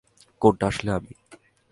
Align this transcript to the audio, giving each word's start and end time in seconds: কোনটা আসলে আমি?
কোনটা 0.41 0.65
আসলে 0.67 0.89
আমি? 0.91 1.13